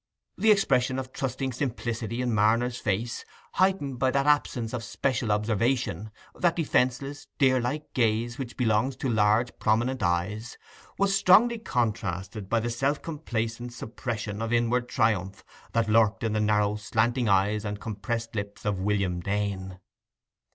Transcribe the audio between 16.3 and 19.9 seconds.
the narrow slanting eyes and compressed lips of William Dane.